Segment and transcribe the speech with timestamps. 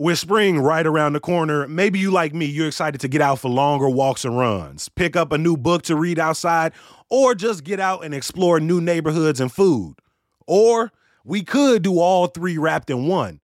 [0.00, 3.38] With spring right around the corner, maybe you like me, you're excited to get out
[3.38, 6.72] for longer walks and runs, pick up a new book to read outside,
[7.10, 9.96] or just get out and explore new neighborhoods and food.
[10.46, 10.90] Or
[11.22, 13.39] we could do all three wrapped in one.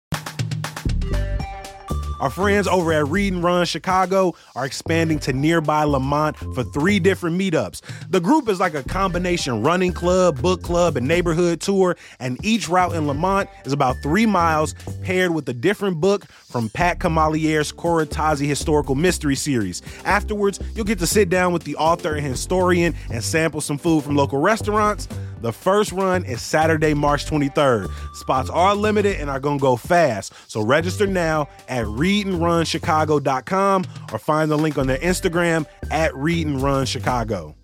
[2.18, 6.98] Our friends over at Read and Run Chicago are expanding to nearby Lemont for three
[6.98, 7.82] different meetups.
[8.08, 12.68] The group is like a combination running club, book club, and neighborhood tour, and each
[12.70, 17.70] route in Lemont is about three miles paired with a different book from Pat Camalliere's
[17.70, 19.82] Corotazzi Historical Mystery Series.
[20.06, 24.04] Afterwards, you'll get to sit down with the author and historian and sample some food
[24.04, 25.06] from local restaurants.
[25.40, 27.90] The first run is Saturday, March 23rd.
[28.14, 30.32] Spots are limited and are going to go fast.
[30.48, 37.54] So register now at readandrunchicago.com or find the link on their Instagram at readandrunchicago.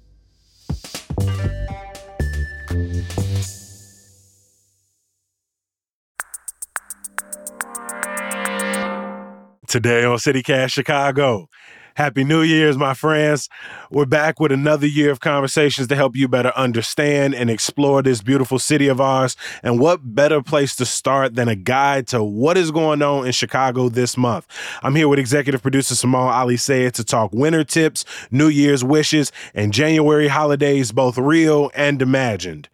[9.68, 11.48] Today on CityCast Chicago.
[11.94, 13.50] Happy New Year's, my friends.
[13.90, 18.22] We're back with another year of conversations to help you better understand and explore this
[18.22, 19.36] beautiful city of ours.
[19.62, 23.32] And what better place to start than a guide to what is going on in
[23.32, 24.46] Chicago this month?
[24.82, 29.70] I'm here with executive producer Simone Alicea to talk winter tips, New Year's wishes, and
[29.72, 32.70] January holidays, both real and imagined.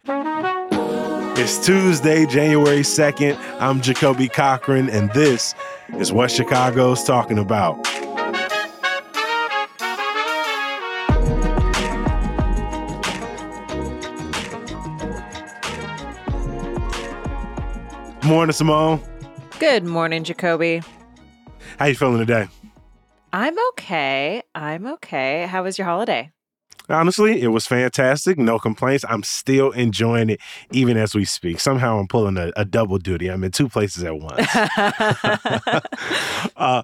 [1.41, 3.37] It's Tuesday, January 2nd.
[3.59, 5.55] I'm Jacoby Cochran, and this
[5.97, 7.85] is what Chicago's talking about.
[18.29, 19.01] Good morning, Simone.
[19.57, 20.83] Good morning, Jacoby.
[21.79, 22.47] How you feeling today?
[23.33, 24.43] I'm okay.
[24.53, 25.47] I'm okay.
[25.47, 26.29] How was your holiday?
[26.89, 28.37] Honestly, it was fantastic.
[28.37, 29.03] No complaints.
[29.09, 30.41] I'm still enjoying it
[30.71, 31.59] even as we speak.
[31.59, 33.29] Somehow I'm pulling a, a double duty.
[33.29, 34.47] I'm in two places at once.
[36.55, 36.83] uh,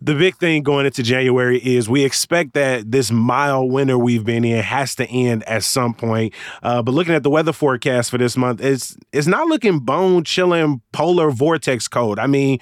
[0.00, 4.44] the big thing going into January is we expect that this mild winter we've been
[4.44, 6.32] in has to end at some point.
[6.62, 10.24] Uh, but looking at the weather forecast for this month, it's it's not looking bone
[10.24, 12.18] chilling polar vortex cold.
[12.18, 12.58] I mean,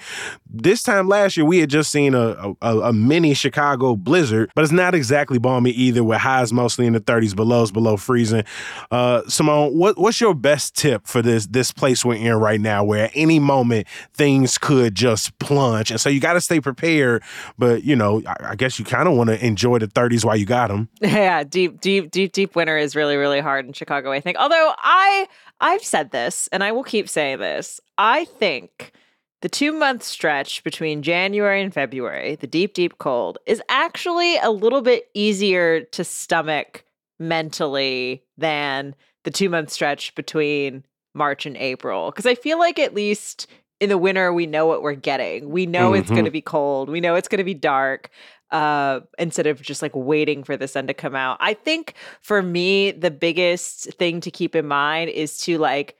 [0.49, 4.63] this time last year we had just seen a, a, a mini Chicago blizzard, but
[4.63, 6.03] it's not exactly balmy either.
[6.03, 8.43] With highs mostly in the 30s, belows below freezing.
[8.91, 12.83] Uh, Simone, what what's your best tip for this this place we're in right now,
[12.83, 17.23] where at any moment things could just plunge, and so you got to stay prepared
[17.57, 20.35] but you know, I, I guess you kind of want to enjoy the 30s while
[20.35, 20.89] you got them.
[21.19, 24.11] Yeah, deep, deep, deep, deep winter is really, really hard in Chicago.
[24.11, 24.37] I think.
[24.37, 25.27] Although I,
[25.59, 27.81] I've said this, and I will keep saying this.
[27.99, 28.93] I think
[29.41, 34.49] the two month stretch between January and February, the deep, deep cold, is actually a
[34.49, 36.85] little bit easier to stomach
[37.19, 38.95] mentally than
[39.25, 42.09] the two month stretch between March and April.
[42.09, 43.47] Because I feel like at least
[43.81, 46.01] in the winter we know what we're getting we know mm-hmm.
[46.01, 48.09] it's going to be cold we know it's going to be dark
[48.51, 52.41] uh, instead of just like waiting for the sun to come out i think for
[52.41, 55.95] me the biggest thing to keep in mind is to like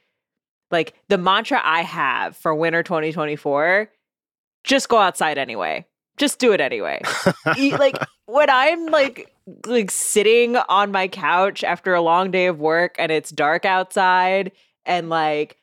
[0.72, 3.90] like the mantra i have for winter 2024
[4.64, 5.86] just go outside anyway
[6.18, 7.02] just do it anyway
[7.78, 9.34] like when i'm like
[9.66, 14.52] like sitting on my couch after a long day of work and it's dark outside
[14.86, 15.58] and like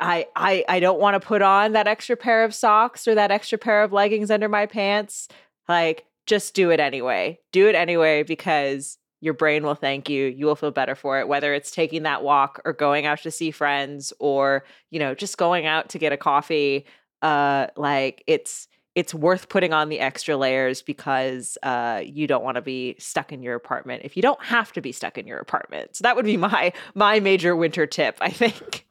[0.00, 3.30] I I I don't want to put on that extra pair of socks or that
[3.30, 5.28] extra pair of leggings under my pants.
[5.68, 7.38] Like just do it anyway.
[7.52, 10.26] Do it anyway because your brain will thank you.
[10.26, 13.30] You will feel better for it whether it's taking that walk or going out to
[13.30, 16.86] see friends or, you know, just going out to get a coffee.
[17.22, 22.56] Uh like it's it's worth putting on the extra layers because uh, you don't want
[22.56, 25.38] to be stuck in your apartment if you don't have to be stuck in your
[25.38, 25.94] apartment.
[25.96, 28.86] So that would be my my major winter tip, I think.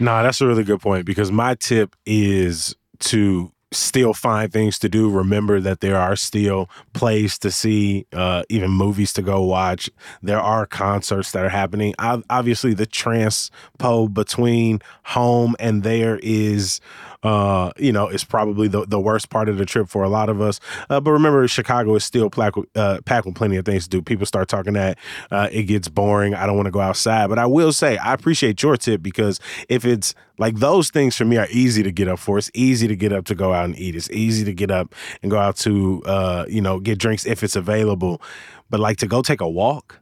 [0.00, 4.88] Nah, that's a really good point because my tip is to still find things to
[4.88, 5.10] do.
[5.10, 9.90] Remember that there are still plays to see, uh, even movies to go watch.
[10.22, 11.94] There are concerts that are happening.
[11.98, 16.80] I, Obviously, the transpo between home and there is
[17.22, 20.28] uh, you know, is probably the, the worst part of the trip for a lot
[20.28, 20.60] of us.
[20.90, 23.90] Uh, but remember, Chicago is still packed with, uh, packed with plenty of things to
[23.90, 24.02] do.
[24.02, 24.98] People start talking that
[25.30, 26.34] uh, it gets boring.
[26.34, 27.28] I don't want to go outside.
[27.28, 29.38] But I will say, I appreciate your tip because
[29.68, 32.38] if it's like those things for me are easy to get up for.
[32.38, 33.94] It's easy to get up to go out and eat.
[33.94, 37.44] It's easy to get up and go out to, uh, you know, get drinks if
[37.44, 38.20] it's available.
[38.68, 40.00] But like to go take a walk,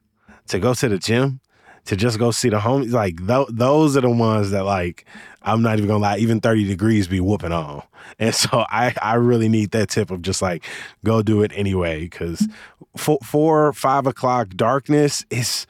[0.49, 1.40] to go to the gym,
[1.87, 2.93] to just go see the homies.
[2.93, 5.05] Like th- those are the ones that like
[5.42, 7.82] I'm not even gonna lie, even 30 degrees be whooping on.
[8.19, 10.64] And so I I really need that tip of just like
[11.04, 12.46] go do it anyway because
[12.96, 15.66] four, four five o'clock darkness is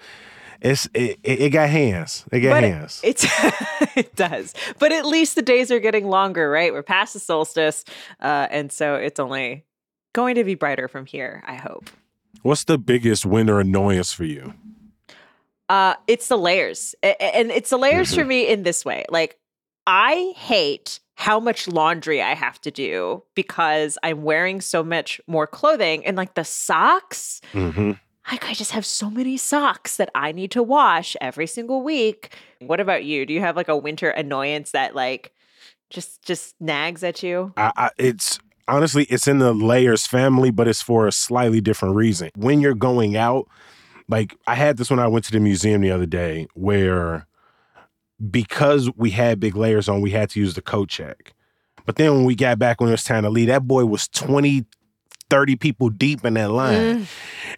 [0.61, 2.25] it's it, it got hands.
[2.31, 3.01] It got But hands.
[3.03, 3.25] It's
[3.97, 6.73] it does, but at least the days are getting longer, right?
[6.73, 7.85] We're past the solstice,
[8.21, 9.65] uh, and so it's only
[10.13, 11.43] going to be brighter from here.
[11.47, 11.89] I hope.
[12.43, 14.55] What's the biggest winter annoyance for you?
[15.69, 19.05] Uh, it's the layers, and it's the layers for me in this way.
[19.09, 19.39] Like,
[19.87, 25.47] I hate how much laundry I have to do because I'm wearing so much more
[25.47, 27.41] clothing, and like the socks.
[27.53, 27.93] Mm-hmm.
[28.31, 32.37] Like, I just have so many socks that I need to wash every single week.
[32.61, 33.27] What about you?
[33.27, 35.33] Do you have like a winter annoyance that like
[35.89, 37.53] just just nags at you?
[37.57, 38.39] I, I, it's
[38.69, 42.31] honestly it's in the layers family, but it's for a slightly different reason.
[42.37, 43.49] When you're going out,
[44.09, 47.27] like I had this when I went to the museum the other day, where
[48.31, 51.33] because we had big layers on, we had to use the coat check.
[51.87, 54.09] But then when we got back when it was time to leave, that boy was
[54.09, 54.65] 20,
[55.31, 57.01] 30 people deep in that line.
[57.01, 57.07] Mm.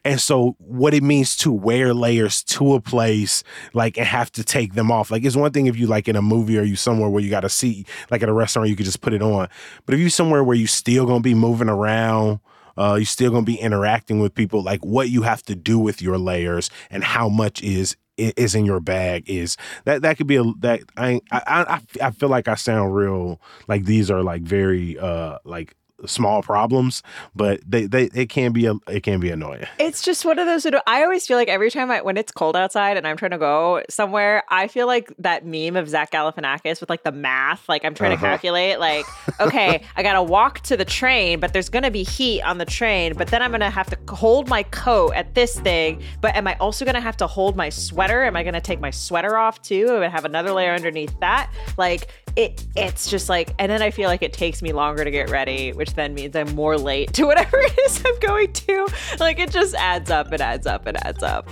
[0.05, 3.43] And so what it means to wear layers to a place
[3.73, 5.11] like and have to take them off.
[5.11, 7.31] Like it's one thing if you like in a movie or you somewhere where you
[7.31, 9.49] got a seat, like at a restaurant, you could just put it on.
[9.87, 12.41] But if you somewhere where you still gonna be moving around,
[12.76, 16.03] uh, you're still gonna be interacting with people, like what you have to do with
[16.03, 17.97] your layers and how much is
[18.37, 22.29] is in your bag is that that could be a that I I I, feel
[22.29, 25.75] like I sound real like these are like very uh like
[26.06, 27.02] small problems,
[27.34, 29.66] but they they it can be a it can be annoying.
[29.78, 30.66] It's just one of those.
[30.87, 33.38] I always feel like every time I when it's cold outside and I'm trying to
[33.38, 37.69] go somewhere, I feel like that meme of Zach Galifianakis with like the math.
[37.69, 38.26] Like I'm trying to Uh-huh.
[38.26, 38.78] calculate.
[38.78, 39.06] Like,
[39.40, 43.14] okay, I gotta walk to the train, but there's gonna be heat on the train.
[43.14, 46.02] But then I'm gonna have to hold my coat at this thing.
[46.20, 48.25] But am I also gonna have to hold my sweater?
[48.25, 51.50] Am I gonna take my sweater off too and have another layer underneath that?
[51.76, 52.67] Like it.
[52.76, 55.73] It's just like, and then I feel like it takes me longer to get ready,
[55.73, 58.88] which then means I'm more late to whatever it is I'm going to.
[59.20, 61.49] Like it just adds up, it adds up, it adds up.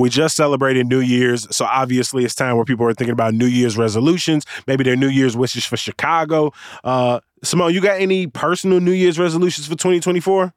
[0.00, 3.46] We just celebrated New Year's, so obviously it's time where people are thinking about New
[3.46, 6.52] Year's resolutions, maybe their New Year's wishes for Chicago.
[6.82, 10.54] Uh, Simone, you got any personal New Year's resolutions for 2024?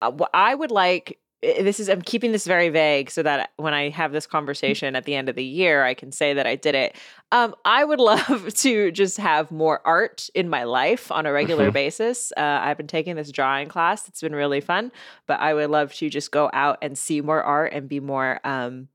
[0.00, 1.18] Uh, I would like
[1.62, 5.04] this is I'm keeping this very vague so that when I have this conversation at
[5.04, 6.96] the end of the year, I can say that I did it.
[7.32, 11.70] Um, I would love to just have more art in my life on a regular
[11.70, 11.74] Mhm.
[11.74, 12.32] basis.
[12.36, 14.90] Uh, I've been taking this drawing class; it's been really fun.
[15.26, 18.40] But I would love to just go out and see more art and be more
[18.44, 18.88] um,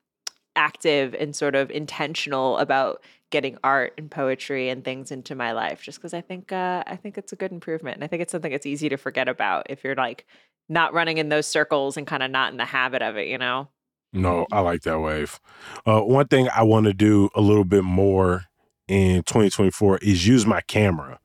[0.56, 5.84] active and sort of intentional about getting art and poetry and things into my life
[5.84, 8.32] just because i think uh, i think it's a good improvement and i think it's
[8.32, 10.26] something that's easy to forget about if you're like
[10.70, 13.38] not running in those circles and kind of not in the habit of it you
[13.38, 13.68] know
[14.12, 15.40] No, I like that wave.
[15.86, 18.46] Uh, one thing I want to do a little bit more
[18.88, 21.20] in 2024 is use my camera.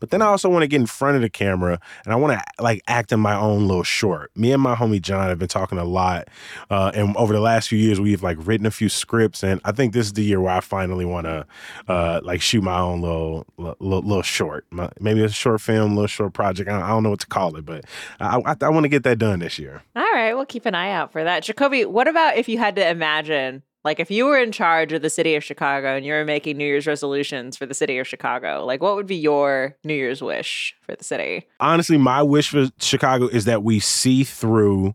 [0.00, 2.38] But then I also want to get in front of the camera and I want
[2.38, 4.30] to like act in my own little short.
[4.36, 6.28] Me and my homie John have been talking a lot.
[6.70, 9.42] Uh, and over the last few years, we've like written a few scripts.
[9.42, 11.46] And I think this is the year where I finally want to
[11.88, 14.66] uh, like shoot my own little, little, little short.
[14.70, 16.68] My, maybe a short film, little short project.
[16.68, 17.84] I don't, I don't know what to call it, but
[18.20, 19.82] I, I, I want to get that done this year.
[19.96, 22.76] all right we'll keep an eye out for that jacoby what about if you had
[22.76, 26.12] to imagine like if you were in charge of the city of chicago and you
[26.12, 29.76] were making new year's resolutions for the city of chicago like what would be your
[29.84, 31.46] new year's wish for the city?
[31.60, 34.94] Honestly, my wish for Chicago is that we see through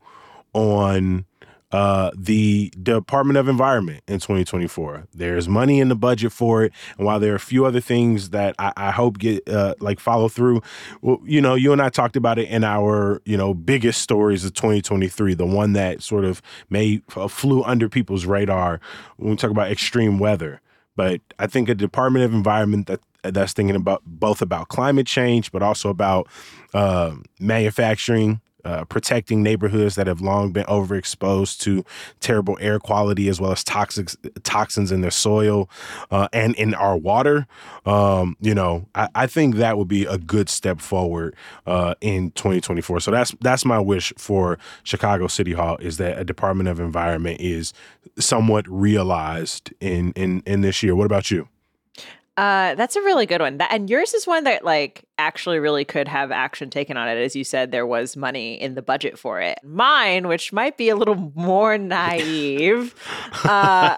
[0.53, 1.25] on
[1.73, 5.07] uh, the Department of Environment in 2024.
[5.11, 8.29] There's money in the budget for it, and while there are a few other things
[8.29, 10.61] that I, I hope get uh, like follow through,
[11.01, 14.45] well, you know, you and I talked about it in our you know biggest stories
[14.45, 18.79] of 2023, the one that sort of may uh, flew under people's radar
[19.17, 20.61] when we talk about extreme weather.
[20.95, 25.51] But I think a Department of Environment that that's thinking about both about climate change,
[25.51, 26.27] but also about
[26.75, 31.83] uh, manufacturing, uh, protecting neighborhoods that have long been overexposed to
[32.19, 34.09] terrible air quality as well as toxic
[34.43, 35.69] toxins in their soil
[36.11, 37.47] uh, and in our water.
[37.85, 42.31] Um, you know, I, I think that would be a good step forward uh, in
[42.31, 43.01] 2024.
[43.01, 47.39] So that's that's my wish for Chicago City Hall is that a Department of Environment
[47.39, 47.73] is
[48.19, 50.95] somewhat realized in in in this year.
[50.95, 51.47] What about you?
[52.35, 53.57] Uh, that's a really good one.
[53.57, 57.23] That and yours is one that like actually really could have action taken on it.
[57.23, 59.59] As you said, there was money in the budget for it.
[59.63, 62.95] Mine, which might be a little more naive,
[63.43, 63.97] uh,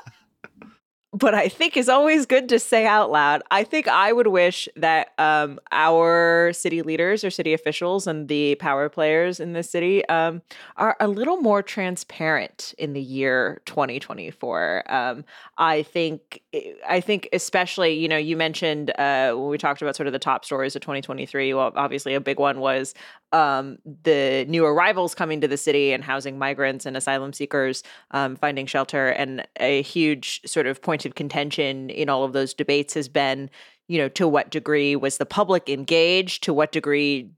[1.16, 3.42] but I think is always good to say out loud.
[3.50, 8.56] I think I would wish that um, our city leaders or city officials and the
[8.56, 10.42] power players in the city um,
[10.76, 14.84] are a little more transparent in the year 2024.
[14.92, 15.24] Um,
[15.58, 16.42] I think,
[16.88, 20.20] I think especially, you know, you mentioned uh, when we talked about sort of the
[20.20, 21.54] top stories of 2023.
[21.54, 22.94] Well, obviously a big one was
[23.32, 28.36] um, the new arrivals coming to the city and housing migrants and asylum seekers um,
[28.36, 32.94] finding shelter, and a huge sort of point of contention in all of those debates
[32.94, 33.50] has been,
[33.88, 36.44] you know, to what degree was the public engaged?
[36.44, 37.32] To what degree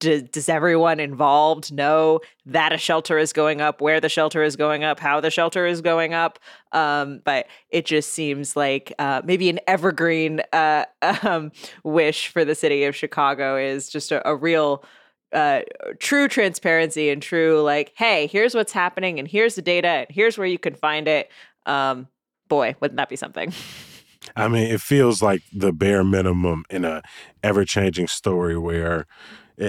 [0.00, 4.84] does, everyone involved know that a shelter is going up, where the shelter is going
[4.84, 6.38] up, how the shelter is going up?
[6.72, 10.84] Um, but it just seems like uh, maybe an evergreen uh,
[11.22, 11.52] um,
[11.82, 14.84] wish for the city of Chicago is just a, a real
[15.32, 15.60] uh,
[15.98, 20.38] true transparency and true like, hey, here's what's happening, and here's the data, and here's
[20.38, 21.30] where you can find it.
[21.66, 22.08] Um,
[22.48, 23.52] boy, wouldn't that be something?
[24.36, 27.02] I mean, it feels like the bare minimum in a
[27.42, 29.06] ever changing story where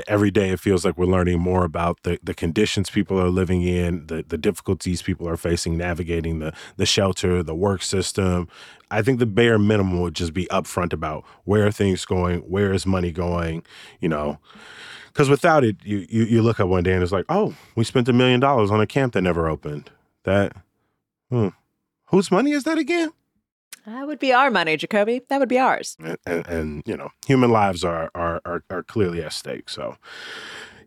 [0.08, 3.64] every day it feels like we're learning more about the, the conditions people are living
[3.64, 8.48] in, the, the difficulties people are facing navigating the, the shelter, the work system.
[8.92, 12.72] I think the bare minimum would just be upfront about where are things going, where
[12.72, 13.64] is money going,
[14.00, 14.40] you know.
[15.10, 17.84] Because without it, you, you, you look up one day and it's like, oh, we
[17.84, 19.92] spent a million dollars on a camp that never opened.
[20.24, 20.54] That,
[21.30, 21.50] hmm,
[22.10, 23.12] Whose money is that again?
[23.86, 25.22] That would be our money, Jacoby.
[25.30, 25.96] That would be ours.
[26.04, 29.70] And, and, and, you know, human lives are, are are are clearly at stake.
[29.70, 29.98] So,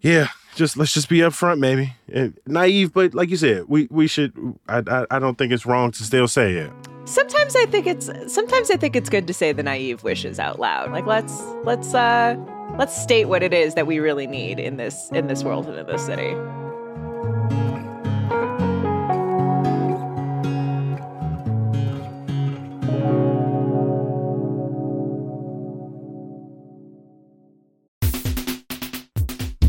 [0.01, 1.95] yeah, just let's just be upfront, maybe.
[2.13, 4.35] And naive, but like you said, we we should.
[4.69, 6.73] I, I I don't think it's wrong to still say it.
[7.05, 10.61] Sometimes I think it's sometimes I think it's good to say the naive wishes out
[10.61, 10.93] loud.
[10.93, 12.37] Like let's let's uh
[12.79, 15.79] let's state what it is that we really need in this in this world and
[15.79, 16.35] in this city.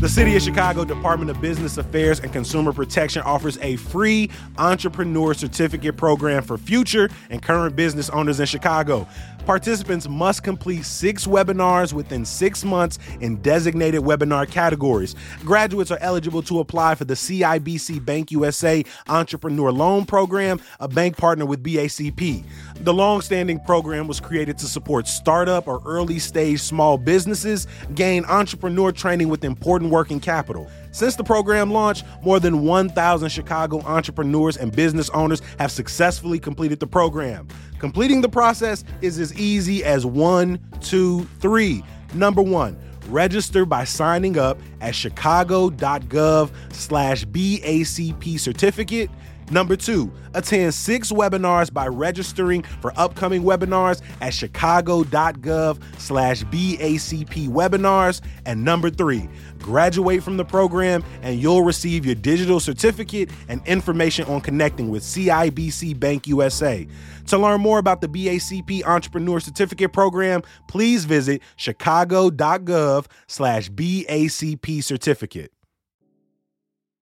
[0.04, 5.32] The City of Chicago Department of Business Affairs and Consumer Protection offers a free entrepreneur
[5.32, 9.08] certificate program for future and current business owners in Chicago.
[9.46, 15.14] Participants must complete six webinars within six months in designated webinar categories.
[15.40, 21.18] Graduates are eligible to apply for the CIBC Bank USA Entrepreneur Loan Program, a bank
[21.18, 22.42] partner with BACP.
[22.76, 28.92] The long-standing program was created to support startup or early stage small businesses gain entrepreneur
[28.92, 30.68] training with important working capital.
[30.90, 36.80] Since the program launched, more than 1,000 Chicago entrepreneurs and business owners have successfully completed
[36.80, 37.46] the program.
[37.78, 41.84] Completing the process is as easy as one, two, three.
[42.12, 42.76] Number one,
[43.08, 49.10] register by signing up at chicago.gov slash BACP certificate.
[49.54, 58.20] Number two, attend six webinars by registering for upcoming webinars at chicago.gov slash BACP webinars.
[58.46, 59.28] And number three,
[59.60, 65.04] graduate from the program and you'll receive your digital certificate and information on connecting with
[65.04, 66.84] CIBC Bank USA.
[67.28, 75.53] To learn more about the BACP Entrepreneur Certificate Program, please visit chicago.gov slash BACP certificate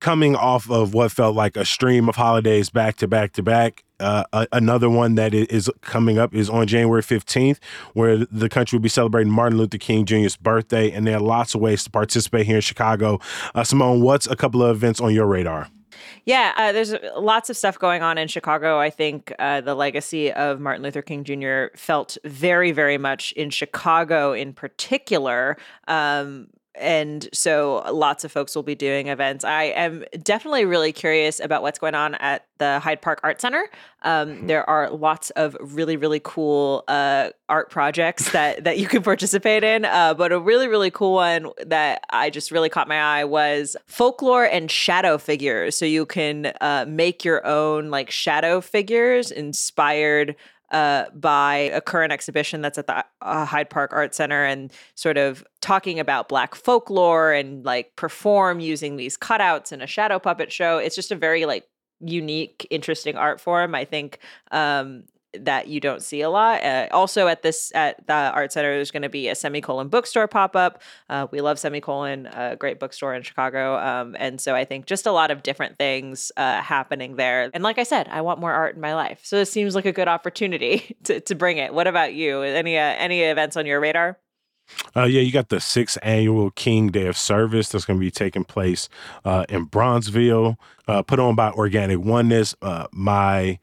[0.02, 3.84] coming off of what felt like a stream of holidays back to back to back.
[4.00, 7.58] Uh, another one that is coming up is on January 15th,
[7.94, 10.90] where the country will be celebrating Martin Luther King Jr.'s birthday.
[10.90, 13.20] And there are lots of ways to participate here in Chicago.
[13.54, 15.68] Uh, Simone, what's a couple of events on your radar?
[16.24, 18.80] Yeah, uh, there's lots of stuff going on in Chicago.
[18.80, 21.76] I think uh, the legacy of Martin Luther King Jr.
[21.76, 25.56] felt very, very much in Chicago in particular.
[25.86, 26.48] Um,
[26.82, 29.44] and so lots of folks will be doing events.
[29.44, 33.68] I am definitely really curious about what's going on at the Hyde Park Art Center.
[34.02, 34.46] Um, mm-hmm.
[34.48, 39.64] there are lots of really really cool uh, art projects that that you can participate
[39.64, 39.84] in.
[39.84, 43.76] Uh, but a really really cool one that I just really caught my eye was
[43.86, 45.76] folklore and shadow figures.
[45.76, 50.36] So you can uh, make your own like shadow figures inspired
[50.72, 55.18] uh, by a current exhibition that's at the uh, Hyde Park Art Center and sort
[55.18, 60.50] of talking about Black folklore and like perform using these cutouts in a shadow puppet
[60.50, 60.78] show.
[60.78, 61.66] It's just a very like
[62.00, 63.74] unique, interesting art form.
[63.74, 64.18] I think
[64.50, 65.04] um,
[65.38, 66.62] that you don't see a lot.
[66.62, 70.28] Uh, also, at this at the art center, there's going to be a semicolon bookstore
[70.28, 70.82] pop up.
[71.08, 75.06] Uh, we love semicolon, a great bookstore in Chicago, um, and so I think just
[75.06, 77.50] a lot of different things uh, happening there.
[77.54, 79.86] And like I said, I want more art in my life, so this seems like
[79.86, 81.72] a good opportunity to to bring it.
[81.74, 82.42] What about you?
[82.42, 84.18] Any uh, any events on your radar?
[84.94, 88.10] Uh, yeah, you got the sixth annual King Day of Service that's going to be
[88.10, 88.88] taking place
[89.24, 92.54] uh, in Bronzeville, uh, put on by Organic Oneness.
[92.62, 93.58] Uh, my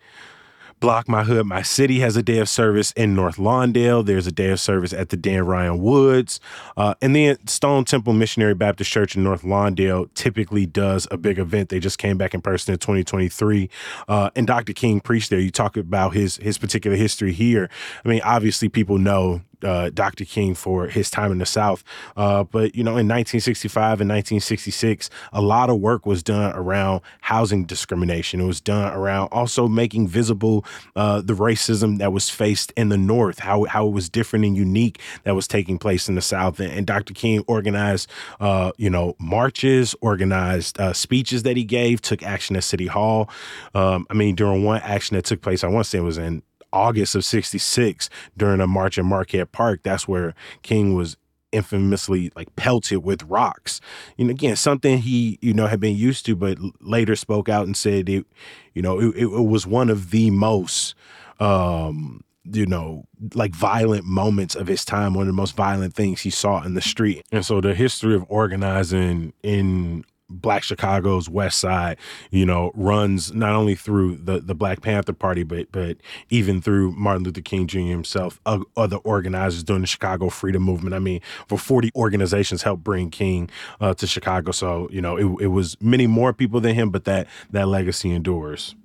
[0.79, 4.05] Block My Hood, My City has a day of service in North Lawndale.
[4.05, 6.39] There's a day of service at the Dan Ryan Woods.
[6.77, 11.37] Uh, and then Stone Temple Missionary Baptist Church in North Lawndale typically does a big
[11.37, 11.69] event.
[11.69, 13.69] They just came back in person in 2023.
[14.07, 14.73] Uh, and Dr.
[14.73, 15.39] King preached there.
[15.39, 17.69] You talk about his his particular history here.
[18.05, 20.25] I mean, obviously people know uh, Dr.
[20.25, 21.83] King for his time in the South.
[22.15, 27.01] Uh, but, you know, in 1965 and 1966, a lot of work was done around
[27.21, 28.41] housing discrimination.
[28.41, 32.97] It was done around also making visible uh, the racism that was faced in the
[32.97, 36.59] North, how, how it was different and unique that was taking place in the South.
[36.59, 37.13] And, and Dr.
[37.13, 42.63] King organized, uh, you know, marches, organized uh, speeches that he gave, took action at
[42.63, 43.29] City Hall.
[43.73, 46.17] Um, I mean, during one action that took place, I want to say it was
[46.17, 49.81] in August of 66 during a march in Marquette Park.
[49.83, 51.17] That's where King was
[51.51, 53.81] infamously like pelted with rocks.
[54.17, 57.75] And again, something he, you know, had been used to, but later spoke out and
[57.75, 58.25] said it,
[58.73, 60.95] you know, it, it was one of the most,
[61.39, 66.21] um, you know, like violent moments of his time, one of the most violent things
[66.21, 67.25] he saw in the street.
[67.31, 71.97] And so the history of organizing in Black Chicago's West Side,
[72.31, 75.97] you know, runs not only through the the Black Panther Party, but but
[76.29, 77.79] even through Martin Luther King Jr.
[77.79, 80.95] himself, other organizers during the Chicago Freedom Movement.
[80.95, 83.49] I mean, for forty organizations helped bring King
[83.81, 87.05] uh, to Chicago, so you know, it, it was many more people than him, but
[87.05, 88.75] that that legacy endures.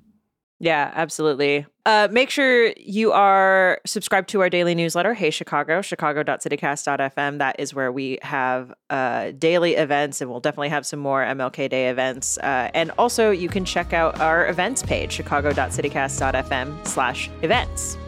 [0.61, 1.67] Yeah, absolutely.
[1.85, 7.39] Uh, make sure you are subscribed to our daily newsletter, Hey Chicago, chicago.citycast.fm.
[7.39, 11.69] That is where we have uh, daily events, and we'll definitely have some more MLK
[11.69, 12.39] Day events.
[12.39, 17.99] Uh, and also, you can check out our events page, chicago.citycast.fm slash events.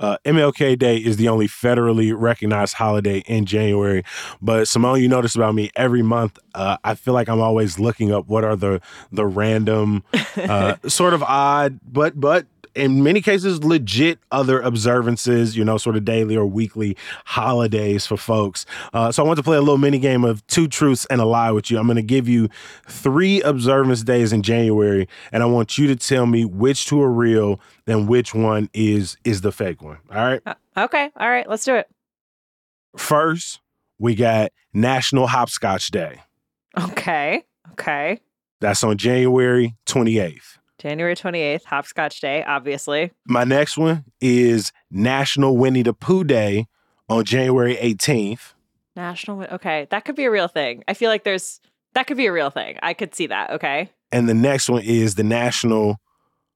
[0.00, 4.02] Uh, MLK Day is the only federally recognized holiday in January.
[4.42, 6.38] But Simone, you notice about me every month.
[6.54, 8.80] Uh, I feel like I'm always looking up what are the
[9.12, 10.02] the random,
[10.36, 12.46] uh, sort of odd, but but
[12.80, 16.96] in many cases legit other observances, you know, sort of daily or weekly
[17.26, 18.66] holidays for folks.
[18.92, 21.24] Uh, so I want to play a little mini game of two truths and a
[21.24, 21.78] lie with you.
[21.78, 22.48] I'm going to give you
[22.88, 27.12] three observance days in January, and I want you to tell me which two are
[27.12, 29.98] real and which one is is the fake one.
[30.10, 30.40] All right.
[30.46, 31.10] Uh, okay.
[31.16, 31.48] All right.
[31.48, 31.88] Let's do it.
[32.96, 33.60] First,
[33.98, 36.20] we got National Hopscotch Day.
[36.78, 37.44] Okay.
[37.72, 38.20] Okay.
[38.60, 40.58] That's on January 28th.
[40.80, 43.12] January 28th, Hopscotch Day, obviously.
[43.26, 46.68] My next one is National Winnie the Pooh Day
[47.06, 48.54] on January 18th.
[48.96, 50.82] National, okay, that could be a real thing.
[50.88, 51.60] I feel like there's,
[51.92, 52.78] that could be a real thing.
[52.82, 53.90] I could see that, okay?
[54.10, 55.98] And the next one is the National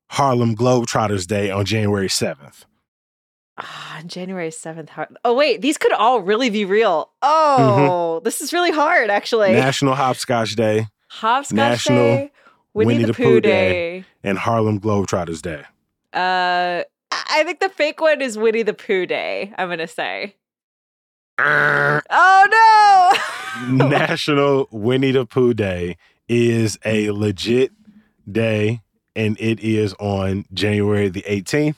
[0.08, 2.64] Harlem Globetrotters Day on January 7th.
[3.58, 4.88] Ah, January 7th.
[5.22, 7.10] Oh, wait, these could all really be real.
[7.20, 8.24] Oh, mm-hmm.
[8.24, 9.52] this is really hard, actually.
[9.52, 10.86] National Hopscotch Day.
[11.10, 12.32] Hopscotch National Day.
[12.74, 14.00] Winnie, Winnie the, the, Pooh, Pooh Day.
[14.00, 14.04] Day.
[14.24, 15.62] and Harlem Globetrotters Day.
[16.12, 19.52] Uh, I think the fake one is Winnie the Pooh Day.
[19.56, 20.34] I'm gonna say.
[21.38, 23.18] oh
[23.68, 23.88] no!
[23.88, 25.96] National Winnie the Pooh Day
[26.28, 27.72] is a legit
[28.30, 28.82] day,
[29.14, 31.76] and it is on January the 18th.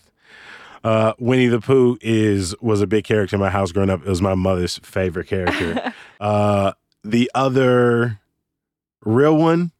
[0.83, 4.01] Uh, Winnie the Pooh is was a big character in my house growing up.
[4.01, 5.93] It was my mother's favorite character.
[6.21, 8.21] uh, the other
[9.05, 9.73] real one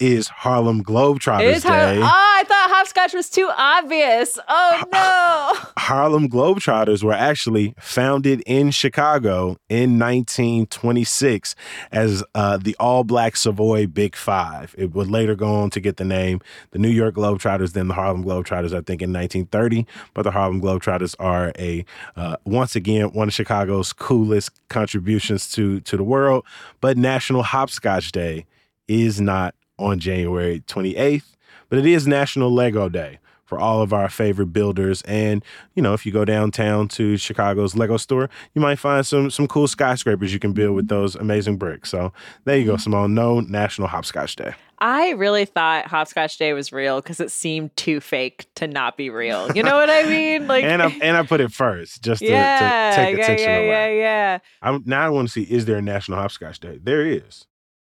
[0.00, 1.98] is Harlem Globetrotters Day.
[1.98, 4.38] oh, I thought hopscotch was too obvious.
[4.48, 5.70] Oh no.
[5.78, 11.54] Harlem Globetrotters were actually founded in Chicago in 1926
[11.92, 14.74] as uh, the all black Savoy Big Five.
[14.78, 17.94] It would later go on to get the name the New York Globetrotters, then the
[17.94, 19.86] Harlem Globetrotters, I think in 1930.
[20.14, 21.84] But the Harlem Globetrotters are a,
[22.16, 26.44] uh, once again, one of Chicago's coolest contributions to, to the world.
[26.80, 28.46] But National Hopscotch Day
[28.88, 31.36] is not on January 28th,
[31.68, 33.18] but it is National Lego Day
[33.50, 35.02] for all of our favorite builders.
[35.02, 39.28] And, you know, if you go downtown to Chicago's Lego store, you might find some
[39.28, 41.90] some cool skyscrapers you can build with those amazing bricks.
[41.90, 42.12] So
[42.44, 42.80] there you go, mm-hmm.
[42.80, 43.14] Simone.
[43.14, 44.54] No National Hopscotch Day.
[44.78, 49.10] I really thought Hopscotch Day was real because it seemed too fake to not be
[49.10, 49.50] real.
[49.54, 50.46] You know what I mean?
[50.46, 53.48] Like, and I and I put it first just to, yeah, to take yeah, attention
[53.48, 53.98] yeah, away.
[53.98, 56.78] Yeah, yeah, I'm, now I want to see is there a National Hopscotch Day?
[56.80, 57.46] There is.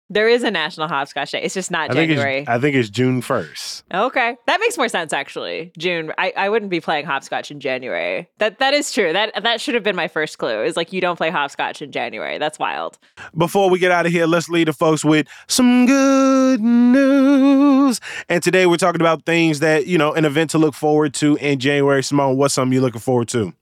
[0.10, 1.42] There is a National Hopscotch Day.
[1.42, 2.46] It's just not I January.
[2.46, 3.84] Think I think it's June 1st.
[3.92, 4.38] Okay.
[4.46, 5.72] That makes more sense actually.
[5.80, 6.12] June.
[6.20, 8.30] I, I wouldn't be playing hopscotch in January.
[8.38, 9.14] That that is true.
[9.14, 10.62] That that should have been my first clue.
[10.62, 12.38] Is like you don't play hopscotch in January.
[12.38, 13.00] That's wild.
[13.36, 18.00] Before we get out of here, let's lead the folks with some good news.
[18.30, 21.36] And today we're talking about things that, you know, an event to look forward to
[21.38, 22.04] in January.
[22.04, 23.54] Simone, what's something you're looking forward to?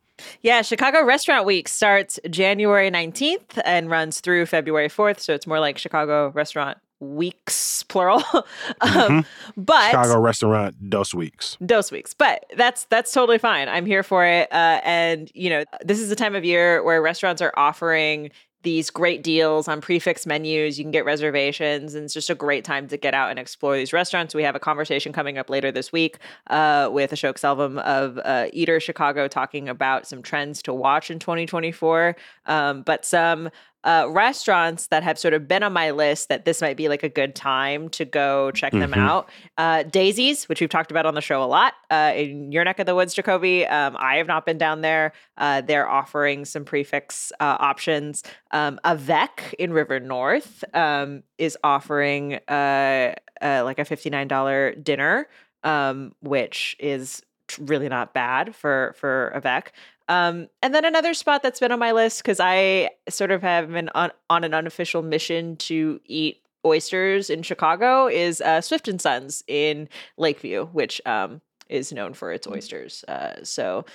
[0.41, 5.19] Yeah, Chicago Restaurant Week starts January 19th and runs through February 4th.
[5.19, 8.23] So it's more like Chicago Restaurant Weeks, plural.
[8.81, 9.25] um, Mhm.
[9.57, 11.57] but Chicago restaurant dos weeks.
[11.65, 13.67] Dose weeks, but that's that's totally fine.
[13.67, 14.47] I'm here for it.
[14.53, 18.31] Uh, and you know, this is the time of year where restaurants are offering
[18.63, 20.77] these great deals on prix fixe menus.
[20.77, 23.75] You can get reservations, and it's just a great time to get out and explore
[23.75, 24.33] these restaurants.
[24.33, 28.47] We have a conversation coming up later this week uh, with Ashok Selvam of uh,
[28.51, 33.49] Eater Chicago talking about some trends to watch in 2024, um, but some
[33.83, 37.03] uh, restaurants that have sort of been on my list that this might be like
[37.03, 38.97] a good time to go check them Mhm.
[39.09, 39.29] out.
[39.57, 42.79] Uh, Daisies, which we've talked about on the show a lot, uh, in your neck
[42.79, 43.65] of the woods, Jacoby.
[43.67, 45.11] Um, I have not been down there.
[45.37, 48.23] Uh, they're offering some prix fixe uh, options.
[48.51, 55.27] Um, Avec in River North um, is offering uh, uh, like a $59 dinner,
[55.63, 57.21] um, which is
[57.59, 59.73] really not bad for for Avec.
[60.09, 63.71] Um, and then another spot that's been on my list because I sort of have
[63.71, 68.99] been on, on an unofficial mission to eat oysters in Chicago is uh, Swift and
[69.01, 73.03] Sons in Lakeview, which um, is known for its oysters.
[73.07, 73.85] Uh, so,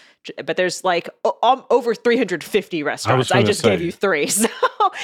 [0.44, 3.30] but there's like o- um, over 350 restaurants.
[3.30, 4.48] I, gonna just gave you three, so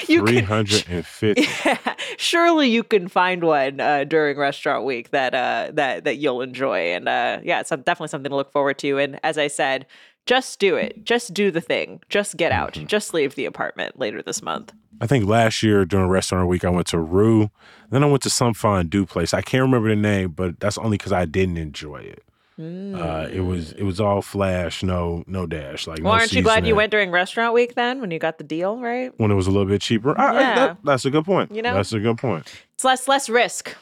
[0.08, 1.46] you Three can hundred and fifty.
[1.64, 6.40] yeah, surely you can find one uh, during restaurant week that uh, that that you'll
[6.42, 8.98] enjoy, and uh, yeah, it's definitely something to look forward to.
[8.98, 9.86] And as I said,
[10.26, 12.86] just do it, just do the thing, just get out, Mm-hmm.
[12.86, 14.72] just leave the apartment later this month.
[15.00, 17.50] I think last year during restaurant week, I went to Rue.
[17.90, 19.34] Then I went to some fondue place.
[19.34, 22.22] I can't remember the name, but that's only because I didn't enjoy it.
[22.56, 25.88] Uh, it was it was all flash, no no dash.
[25.88, 26.04] Like, Mm.
[26.04, 28.44] Well, no aren't you glad you went during restaurant week then when you got the
[28.44, 29.12] deal, right?
[29.16, 30.16] when it was a little bit cheaper?
[30.16, 30.54] I- I- Yeah.
[30.54, 31.52] that- that's a good point.
[31.52, 31.74] You know?
[31.74, 32.46] that's a good point.
[32.74, 33.74] It's less less risk.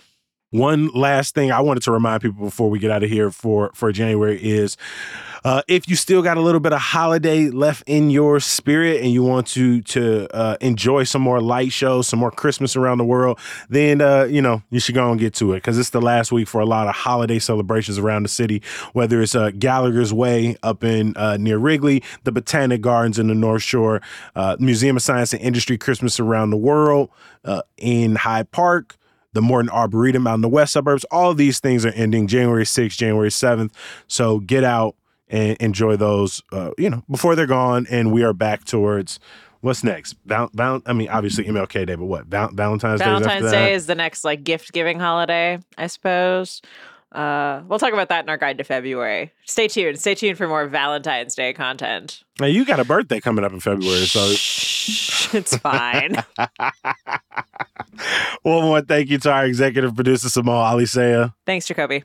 [0.52, 3.70] One last thing I wanted to remind people before we get out of here for
[3.74, 4.76] for January is
[5.44, 9.10] uh, if you still got a little bit of holiday left in your spirit and
[9.10, 13.04] you want to to uh, enjoy some more light shows, some more Christmas around the
[13.04, 13.38] world,
[13.70, 16.32] then uh, you know you should go and get to it because it's the last
[16.32, 18.62] week for a lot of holiday celebrations around the city.
[18.92, 23.34] Whether it's uh, Gallagher's Way up in uh, near Wrigley, the Botanic Gardens in the
[23.34, 24.02] North Shore,
[24.36, 27.08] uh, Museum of Science and Industry Christmas around the world
[27.78, 28.98] in Hyde Park
[29.32, 31.04] the Morton Arboretum out in the west suburbs.
[31.10, 33.72] All of these things are ending January 6th, January 7th.
[34.06, 34.94] So get out
[35.28, 37.86] and enjoy those, uh, you know, before they're gone.
[37.90, 39.18] And we are back towards
[39.62, 40.16] what's next?
[40.26, 42.26] Val- Val- I mean, obviously MLK Day, but what?
[42.26, 43.06] Val- Valentine's Day?
[43.06, 46.60] Valentine's Day is the next like gift giving holiday, I suppose.
[47.12, 49.30] Uh, we'll talk about that in our guide to February.
[49.44, 50.00] Stay tuned.
[50.00, 52.24] Stay tuned for more Valentine's Day content.
[52.40, 54.06] Now, you got a birthday coming up in February.
[54.06, 56.14] So, it's fine.
[58.42, 61.34] one more thank you to our executive producer, Simone Alicea.
[61.46, 62.04] Thanks, Jacoby.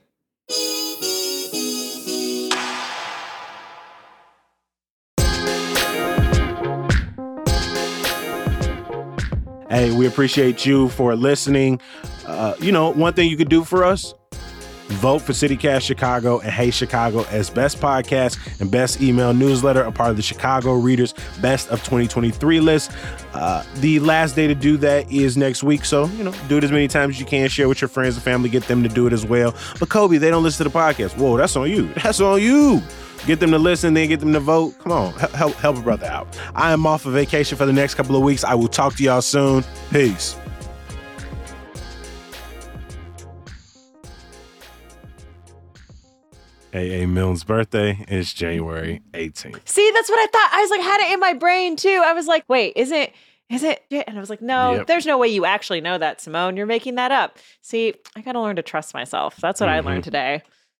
[9.70, 11.82] Hey, we appreciate you for listening.
[12.26, 14.14] Uh, you know, one thing you could do for us
[14.88, 19.92] vote for CityCast Chicago and Hey Chicago as best podcast and best email newsletter, a
[19.92, 22.92] part of the Chicago Readers Best of 2023 list.
[23.34, 25.86] Uh, the last day to do that is next week.
[25.86, 27.50] So, you know, do it as many times as you can.
[27.50, 29.54] Share with your friends and family, get them to do it as well.
[29.80, 31.18] But, Kobe, they don't listen to the podcast.
[31.18, 31.94] Whoa, that's on you.
[32.08, 32.82] That's on you.
[33.26, 34.78] Get them to listen, then get them to vote.
[34.80, 36.28] Come on, help, help, a brother out.
[36.56, 38.44] I am off of vacation for the next couple of weeks.
[38.44, 39.66] I will talk to y'all soon.
[39.92, 40.38] Peace.
[46.74, 47.06] A.A.
[47.08, 49.68] Milne's birthday is January 18th.
[49.68, 50.50] See, that's what I thought.
[50.54, 52.02] I was like, had it in my brain too.
[52.06, 53.14] I was like, wait, is it?
[53.50, 53.82] Is it?
[53.90, 54.88] And I was like, no, Yep.
[54.88, 56.58] there's no way you actually know that, Simone.
[56.58, 57.38] You're making that up.
[57.62, 59.38] See, I got to learn to trust myself.
[59.38, 59.86] That's what I Mhm.
[59.86, 60.42] learned today.